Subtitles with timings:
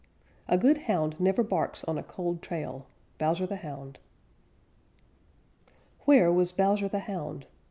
[0.47, 2.87] A good Hound never barks on a cold trail.
[3.19, 3.99] Bowser the Hound.
[6.05, 7.45] Where was Bowser the Hound?